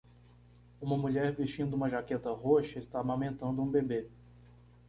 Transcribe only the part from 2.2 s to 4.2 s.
roxa está amamentando um bebê.